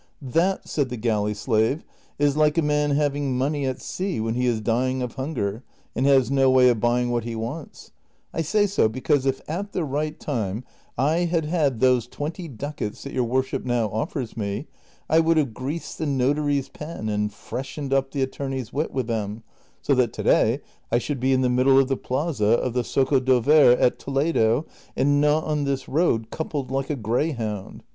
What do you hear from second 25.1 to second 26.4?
not on this road